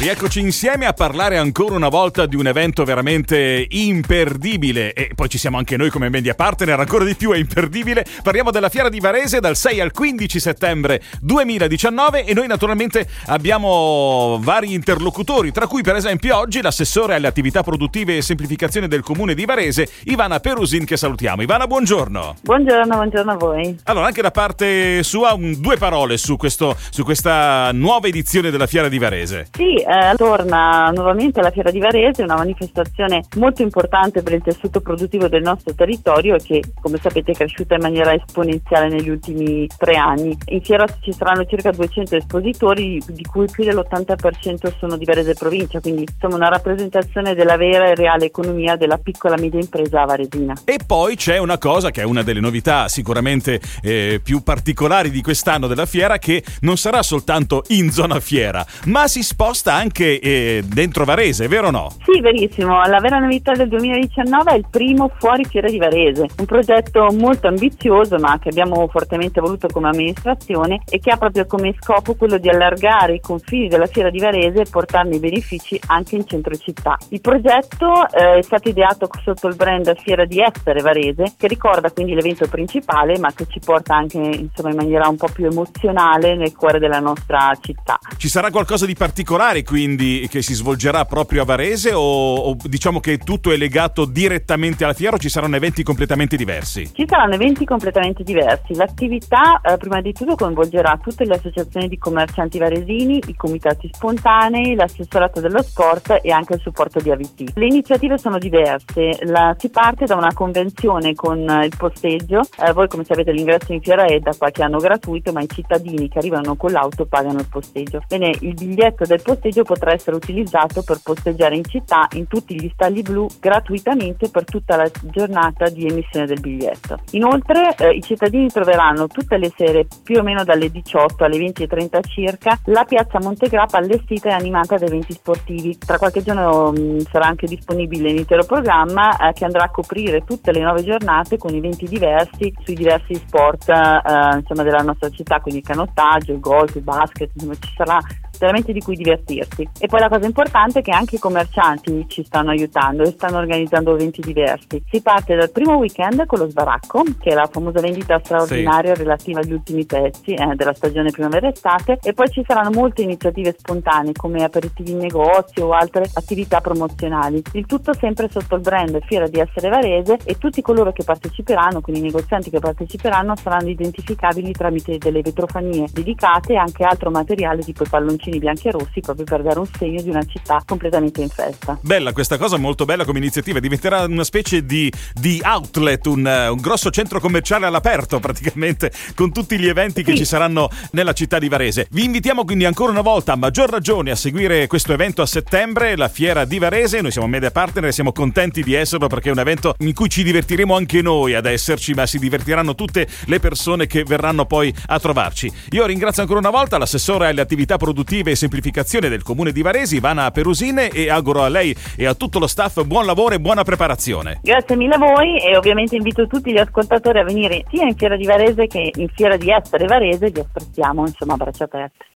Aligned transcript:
Rieccoci 0.00 0.38
insieme 0.38 0.86
a 0.86 0.92
parlare 0.92 1.38
ancora 1.38 1.74
una 1.74 1.88
volta 1.88 2.26
di 2.26 2.36
un 2.36 2.46
evento 2.46 2.84
veramente 2.84 3.66
imperdibile 3.68 4.92
e 4.92 5.10
poi 5.12 5.28
ci 5.28 5.38
siamo 5.38 5.58
anche 5.58 5.76
noi 5.76 5.90
come 5.90 6.08
media 6.08 6.34
partner, 6.34 6.78
ancora 6.78 7.04
di 7.04 7.16
più 7.16 7.32
è 7.32 7.36
imperdibile. 7.36 8.06
Parliamo 8.22 8.52
della 8.52 8.68
Fiera 8.68 8.88
di 8.88 9.00
Varese 9.00 9.40
dal 9.40 9.56
6 9.56 9.80
al 9.80 9.90
15 9.90 10.38
settembre 10.38 11.02
2019 11.20 12.26
e 12.26 12.32
noi 12.32 12.46
naturalmente 12.46 13.08
abbiamo 13.26 14.38
vari 14.40 14.72
interlocutori, 14.72 15.50
tra 15.50 15.66
cui 15.66 15.82
per 15.82 15.96
esempio 15.96 16.36
oggi 16.36 16.62
l'assessore 16.62 17.16
alle 17.16 17.26
attività 17.26 17.64
produttive 17.64 18.18
e 18.18 18.22
semplificazione 18.22 18.86
del 18.86 19.02
comune 19.02 19.34
di 19.34 19.46
Varese, 19.46 19.88
Ivana 20.04 20.38
Perusin 20.38 20.84
che 20.84 20.96
salutiamo. 20.96 21.42
Ivana, 21.42 21.66
buongiorno. 21.66 22.36
Buongiorno, 22.40 22.94
buongiorno 22.94 23.32
a 23.32 23.36
voi. 23.36 23.76
Allora, 23.82 24.06
anche 24.06 24.22
da 24.22 24.30
parte 24.30 25.02
sua 25.02 25.32
un, 25.32 25.56
due 25.60 25.76
parole 25.76 26.18
su, 26.18 26.36
questo, 26.36 26.76
su 26.90 27.02
questa 27.02 27.72
nuova 27.72 28.06
edizione 28.06 28.52
della 28.52 28.68
Fiera 28.68 28.88
di 28.88 28.98
Varese. 28.98 29.48
Sì, 29.56 29.86
eh, 29.88 30.14
torna 30.16 30.90
nuovamente 30.90 31.40
alla 31.40 31.50
Fiera 31.50 31.70
di 31.70 31.78
Varese, 31.78 32.22
una 32.22 32.36
manifestazione 32.36 33.24
molto 33.36 33.62
importante 33.62 34.22
per 34.22 34.34
il 34.34 34.42
tessuto 34.42 34.80
produttivo 34.80 35.28
del 35.28 35.40
nostro 35.40 35.74
territorio 35.74 36.36
che, 36.36 36.62
come 36.78 36.98
sapete, 37.00 37.32
è 37.32 37.34
cresciuta 37.34 37.74
in 37.74 37.80
maniera 37.80 38.12
esponenziale 38.12 38.88
negli 38.88 39.08
ultimi 39.08 39.66
tre 39.78 39.96
anni. 39.96 40.36
In 40.48 40.60
fiera 40.60 40.84
ci 41.00 41.12
saranno 41.12 41.46
circa 41.46 41.70
200 41.70 42.16
espositori, 42.16 43.00
di 43.06 43.24
cui 43.24 43.46
più 43.50 43.64
dell'80% 43.64 44.74
sono 44.78 44.98
di 44.98 45.06
Varese 45.06 45.32
provincia, 45.32 45.80
quindi 45.80 46.06
insomma 46.12 46.34
una 46.36 46.48
rappresentazione 46.48 47.34
della 47.34 47.56
vera 47.56 47.86
e 47.86 47.94
reale 47.94 48.26
economia 48.26 48.76
della 48.76 48.98
piccola 48.98 49.36
e 49.36 49.40
media 49.40 49.60
impresa 49.60 50.04
varesina. 50.04 50.54
E 50.66 50.80
poi 50.86 51.16
c'è 51.16 51.38
una 51.38 51.56
cosa 51.56 51.90
che 51.90 52.02
è 52.02 52.04
una 52.04 52.22
delle 52.22 52.40
novità 52.40 52.88
sicuramente 52.88 53.58
eh, 53.80 54.20
più 54.22 54.42
particolari 54.42 55.10
di 55.10 55.22
quest'anno 55.22 55.66
della 55.66 55.86
fiera, 55.86 56.18
che 56.18 56.44
non 56.60 56.76
sarà 56.76 57.02
soltanto 57.02 57.62
in 57.68 57.90
zona 57.90 58.20
fiera, 58.20 58.66
ma 58.84 59.08
si 59.08 59.22
sposta 59.22 59.77
anche 59.78 60.18
eh, 60.18 60.62
dentro 60.66 61.04
Varese, 61.04 61.46
vero 61.46 61.68
o 61.68 61.70
no? 61.70 61.88
Sì, 62.04 62.20
verissimo. 62.20 62.82
La 62.84 62.98
vera 62.98 63.18
novità 63.18 63.52
del 63.52 63.68
2019 63.68 64.50
è 64.50 64.54
il 64.56 64.66
primo 64.68 65.10
Fuori 65.18 65.44
Fiera 65.44 65.68
di 65.68 65.78
Varese, 65.78 66.26
un 66.38 66.46
progetto 66.46 67.08
molto 67.12 67.46
ambizioso 67.46 68.16
ma 68.18 68.38
che 68.40 68.48
abbiamo 68.48 68.88
fortemente 68.88 69.40
voluto 69.40 69.68
come 69.68 69.88
amministrazione 69.88 70.82
e 70.88 70.98
che 70.98 71.10
ha 71.10 71.16
proprio 71.16 71.46
come 71.46 71.74
scopo 71.80 72.14
quello 72.14 72.38
di 72.38 72.48
allargare 72.48 73.14
i 73.14 73.20
confini 73.20 73.68
della 73.68 73.86
Fiera 73.86 74.10
di 74.10 74.18
Varese 74.18 74.62
e 74.62 74.66
portarne 74.68 75.16
i 75.16 75.20
benefici 75.20 75.78
anche 75.86 76.16
in 76.16 76.26
centro 76.26 76.56
città. 76.56 76.96
Il 77.10 77.20
progetto 77.20 78.08
eh, 78.10 78.38
è 78.38 78.42
stato 78.42 78.68
ideato 78.68 79.08
sotto 79.22 79.46
il 79.46 79.54
brand 79.54 79.94
Fiera 80.00 80.24
di 80.24 80.40
Essere 80.40 80.80
Varese, 80.80 81.34
che 81.36 81.46
ricorda 81.46 81.90
quindi 81.90 82.14
l'evento 82.14 82.48
principale 82.48 83.18
ma 83.18 83.32
che 83.32 83.46
ci 83.48 83.60
porta 83.64 83.94
anche 83.94 84.18
insomma, 84.18 84.70
in 84.70 84.76
maniera 84.76 85.06
un 85.06 85.16
po' 85.16 85.28
più 85.32 85.46
emozionale 85.46 86.34
nel 86.34 86.54
cuore 86.56 86.80
della 86.80 86.98
nostra 86.98 87.56
città. 87.60 87.98
Ci 88.16 88.28
sarà 88.28 88.50
qualcosa 88.50 88.84
di 88.84 88.94
particolare 88.94 89.62
quindi 89.68 90.26
che 90.30 90.40
si 90.40 90.54
svolgerà 90.54 91.04
proprio 91.04 91.42
a 91.42 91.44
Varese 91.44 91.92
o, 91.92 92.36
o, 92.36 92.56
diciamo 92.62 93.00
che 93.00 93.18
tutto 93.18 93.52
è 93.52 93.56
legato 93.58 94.06
direttamente 94.06 94.82
alla 94.82 94.94
fiera 94.94 95.16
o 95.16 95.18
ci 95.18 95.28
saranno 95.28 95.56
eventi 95.56 95.82
completamente 95.82 96.36
diversi? 96.36 96.90
Ci 96.94 97.04
saranno 97.06 97.34
eventi 97.34 97.66
completamente 97.66 98.22
diversi. 98.22 98.74
L'attività 98.74 99.60
eh, 99.60 99.76
prima 99.76 100.00
di 100.00 100.14
tutto 100.14 100.36
coinvolgerà 100.36 100.98
tutte 101.02 101.26
le 101.26 101.34
associazioni 101.34 101.86
di 101.86 101.98
commercianti 101.98 102.56
varesini, 102.56 103.20
i 103.26 103.36
comitati 103.36 103.90
spontanei, 103.92 104.74
l'assessorato 104.74 105.40
dello 105.40 105.62
sport 105.62 106.20
e 106.22 106.30
anche 106.30 106.54
il 106.54 106.60
supporto 106.60 106.98
di 106.98 107.10
AVT. 107.10 107.50
Le 107.54 107.66
iniziative 107.66 108.16
sono 108.16 108.38
diverse. 108.38 109.18
La, 109.24 109.54
si 109.58 109.68
parte 109.68 110.06
da 110.06 110.16
una 110.16 110.32
convenzione 110.32 111.14
con 111.14 111.46
eh, 111.46 111.66
il 111.66 111.74
posteggio. 111.76 112.40
Eh, 112.58 112.72
voi 112.72 112.88
come 112.88 113.04
sapete 113.04 113.32
l'ingresso 113.32 113.74
in 113.74 113.82
fiera 113.82 114.06
è 114.06 114.18
da 114.18 114.32
qualche 114.34 114.62
anno 114.62 114.78
gratuito 114.78 115.30
ma 115.30 115.42
i 115.42 115.48
cittadini 115.48 116.08
che 116.08 116.20
arrivano 116.20 116.56
con 116.56 116.72
l'auto 116.72 117.04
pagano 117.04 117.40
il 117.40 117.48
posteggio. 117.50 118.02
Bene, 118.08 118.32
il 118.40 118.54
biglietto 118.54 119.04
del 119.04 119.20
posteggio 119.20 119.56
potrà 119.64 119.92
essere 119.92 120.16
utilizzato 120.16 120.82
per 120.82 121.00
posteggiare 121.02 121.56
in 121.56 121.64
città 121.64 122.06
in 122.12 122.26
tutti 122.26 122.54
gli 122.54 122.70
stalli 122.72 123.02
blu 123.02 123.26
gratuitamente 123.40 124.28
per 124.30 124.44
tutta 124.44 124.76
la 124.76 124.90
giornata 125.02 125.68
di 125.68 125.86
emissione 125.86 126.26
del 126.26 126.40
biglietto. 126.40 126.98
Inoltre 127.12 127.74
eh, 127.76 127.90
i 127.90 128.02
cittadini 128.02 128.48
troveranno 128.48 129.06
tutte 129.06 129.36
le 129.38 129.52
sere 129.56 129.86
più 130.02 130.18
o 130.18 130.22
meno 130.22 130.44
dalle 130.44 130.70
18 130.70 131.24
alle 131.24 131.38
20.30 131.38 132.00
circa 132.08 132.58
la 132.66 132.84
piazza 132.84 133.18
Montegrappa 133.20 133.78
allestita 133.78 134.30
e 134.30 134.32
animata 134.32 134.76
da 134.76 134.86
eventi 134.86 135.12
sportivi. 135.12 135.76
Tra 135.78 135.98
qualche 135.98 136.22
giorno 136.22 136.72
mh, 136.72 136.80
mm, 136.80 136.98
sarà 137.10 137.26
anche 137.26 137.46
disponibile 137.46 138.12
l'intero 138.12 138.44
programma 138.44 139.16
eh, 139.16 139.32
che 139.32 139.44
andrà 139.44 139.64
a 139.64 139.70
coprire 139.70 140.24
tutte 140.24 140.52
le 140.52 140.60
nove 140.60 140.84
giornate 140.84 141.38
con 141.38 141.54
eventi 141.54 141.86
diversi 141.86 142.52
sui 142.64 142.74
diversi 142.74 143.14
sport 143.14 143.68
eh, 143.68 144.36
insomma, 144.38 144.62
della 144.62 144.82
nostra 144.82 145.08
città, 145.10 145.40
quindi 145.40 145.60
il 145.60 145.66
canottaggio, 145.66 146.32
il 146.32 146.40
golf, 146.40 146.74
il 146.74 146.82
basket, 146.82 147.30
insomma, 147.34 147.54
ci 147.54 147.72
sarà 147.76 147.98
veramente 148.38 148.72
di 148.72 148.80
cui 148.80 148.96
divertirsi. 148.96 149.68
E 149.78 149.86
poi 149.86 150.00
la 150.00 150.08
cosa 150.08 150.26
importante 150.26 150.80
è 150.80 150.82
che 150.82 150.90
anche 150.90 151.16
i 151.16 151.18
commercianti 151.18 152.06
ci 152.08 152.24
stanno 152.24 152.50
aiutando 152.50 153.02
e 153.02 153.10
stanno 153.10 153.38
organizzando 153.38 153.94
eventi 153.94 154.20
diversi. 154.20 154.82
Si 154.90 155.00
parte 155.02 155.34
dal 155.34 155.50
primo 155.50 155.76
weekend 155.76 156.26
con 156.26 156.38
lo 156.38 156.48
sbaracco, 156.48 157.02
che 157.18 157.30
è 157.30 157.34
la 157.34 157.48
famosa 157.50 157.80
vendita 157.80 158.20
straordinaria 158.22 158.94
sì. 158.94 159.02
relativa 159.02 159.40
agli 159.40 159.52
ultimi 159.52 159.84
pezzi 159.84 160.34
eh, 160.34 160.54
della 160.54 160.74
stagione 160.74 161.10
primavera-estate, 161.10 161.98
e 162.02 162.12
poi 162.12 162.28
ci 162.30 162.44
saranno 162.46 162.70
molte 162.70 163.02
iniziative 163.02 163.54
spontanee 163.56 164.12
come 164.12 164.44
aperitivi 164.44 164.92
in 164.92 164.98
negozio 164.98 165.66
o 165.66 165.72
altre 165.72 166.08
attività 166.12 166.60
promozionali. 166.60 167.42
Il 167.52 167.66
tutto 167.66 167.92
sempre 167.94 168.28
sotto 168.30 168.54
il 168.54 168.60
brand 168.60 168.98
Fiera 169.06 169.26
di 169.26 169.40
Essere 169.40 169.68
Varese 169.68 170.18
e 170.24 170.38
tutti 170.38 170.62
coloro 170.62 170.92
che 170.92 171.04
parteciperanno, 171.04 171.80
quindi 171.80 172.00
i 172.00 172.04
negozianti 172.04 172.50
che 172.50 172.58
parteciperanno, 172.58 173.36
saranno 173.36 173.68
identificabili 173.68 174.52
tramite 174.52 174.98
delle 174.98 175.22
vetrofanie 175.22 175.86
dedicate 175.92 176.52
e 176.52 176.56
anche 176.56 176.84
altro 176.84 177.10
materiale 177.10 177.62
tipo 177.62 177.84
i 177.84 177.88
palloncini 177.88 178.27
palloncini 178.28 178.38
bianchi 178.38 178.68
e 178.68 178.70
rossi 178.70 179.00
proprio 179.00 179.24
per 179.24 179.42
dare 179.42 179.58
un 179.58 179.66
segno 179.66 180.02
di 180.02 180.10
una 180.10 180.24
città 180.24 180.62
completamente 180.64 181.22
in 181.22 181.28
festa. 181.28 181.78
Bella 181.80 182.12
questa 182.12 182.36
cosa, 182.36 182.56
molto 182.58 182.84
bella 182.84 183.04
come 183.04 183.18
iniziativa, 183.18 183.58
diventerà 183.58 184.02
una 184.02 184.24
specie 184.24 184.64
di, 184.64 184.92
di 185.14 185.40
outlet, 185.42 186.06
un, 186.06 186.48
un, 186.50 186.60
grosso 186.60 186.90
centro 186.90 187.20
commerciale 187.20 187.66
all'aperto 187.66 188.18
praticamente 188.20 188.92
con 189.14 189.32
tutti 189.32 189.58
gli 189.58 189.66
eventi 189.66 190.02
sì. 190.04 190.10
che 190.10 190.16
ci 190.16 190.24
saranno 190.24 190.68
nella 190.92 191.12
città 191.12 191.38
di 191.38 191.48
Varese. 191.48 191.86
Vi 191.90 192.04
invitiamo 192.04 192.44
quindi 192.44 192.64
ancora 192.64 192.90
una 192.90 193.00
volta 193.00 193.32
a 193.32 193.36
maggior 193.36 193.70
ragione 193.70 194.10
a 194.10 194.16
seguire 194.16 194.66
questo 194.66 194.92
evento 194.92 195.22
a 195.22 195.26
settembre, 195.26 195.96
la 195.96 196.08
fiera 196.08 196.44
di 196.44 196.58
Varese, 196.58 197.00
noi 197.00 197.10
siamo 197.10 197.26
media 197.26 197.50
partner 197.50 197.86
e 197.86 197.92
siamo 197.92 198.12
contenti 198.12 198.62
di 198.62 198.74
esserlo 198.74 199.06
perché 199.06 199.28
è 199.28 199.32
un 199.32 199.38
evento 199.38 199.74
in 199.78 199.94
cui 199.94 200.08
ci 200.08 200.22
divertiremo 200.22 200.74
anche 200.74 201.00
noi 201.02 201.34
ad 201.34 201.46
esserci, 201.46 201.94
ma 201.94 202.06
si 202.06 202.18
divertiranno 202.18 202.74
tutte 202.74 203.06
le 203.26 203.38
persone 203.40 203.86
che 203.86 204.02
verranno 204.04 204.44
poi 204.44 204.74
a 204.86 204.98
trovarci. 204.98 205.50
Io 205.70 205.86
ringrazio 205.86 206.22
ancora 206.22 206.40
una 206.40 206.50
volta 206.50 206.78
l'assessore 206.78 207.28
alle 207.28 207.40
attività 207.40 207.76
produttive 207.76 208.17
e 208.26 208.36
semplificazione 208.36 209.08
del 209.08 209.22
comune 209.22 209.52
di 209.52 209.62
Varesi, 209.62 209.96
Ivana 209.96 210.30
Perusine, 210.30 210.88
e 210.88 211.10
auguro 211.10 211.42
a 211.42 211.48
lei 211.48 211.74
e 211.96 212.06
a 212.06 212.14
tutto 212.14 212.38
lo 212.38 212.46
staff 212.46 212.82
buon 212.84 213.06
lavoro 213.06 213.34
e 213.34 213.40
buona 213.40 213.62
preparazione. 213.62 214.40
Grazie 214.42 214.76
mille 214.76 214.94
a 214.94 214.98
voi 214.98 215.38
e 215.38 215.56
ovviamente 215.56 215.96
invito 215.96 216.26
tutti 216.26 216.52
gli 216.52 216.58
ascoltatori 216.58 217.18
a 217.18 217.24
venire 217.24 217.64
sia 217.70 217.86
in 217.86 217.96
Fiera 217.96 218.16
di 218.16 218.26
Varese 218.26 218.66
che 218.66 218.90
in 218.94 219.08
Fiera 219.08 219.36
di 219.36 219.50
Essere 219.50 219.86
Varese, 219.86 220.30
vi 220.30 220.40
aspettiamo 220.40 221.06
insomma 221.06 221.34
a 221.34 221.36
braccia 221.36 221.64
aperte. 221.64 222.06